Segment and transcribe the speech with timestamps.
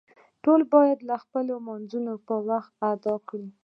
[0.43, 3.47] ټول باید خپل لمونځونه په وخت ادا کړو